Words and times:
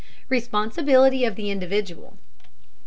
RESPONSIBILITY 0.29 1.25
OF 1.25 1.35
THE 1.35 1.51
INDIVIDUAL. 1.51 2.17